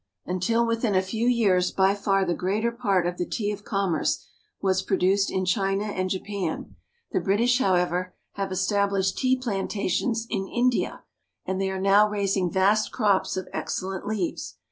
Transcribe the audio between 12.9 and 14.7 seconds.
crops of excellent leaves.